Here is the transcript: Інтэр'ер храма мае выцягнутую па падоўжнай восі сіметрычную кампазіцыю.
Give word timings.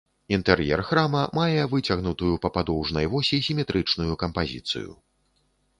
Інтэр'ер 0.35 0.79
храма 0.87 1.23
мае 1.39 1.61
выцягнутую 1.73 2.33
па 2.47 2.53
падоўжнай 2.57 3.05
восі 3.13 3.43
сіметрычную 3.51 4.13
кампазіцыю. 4.27 4.91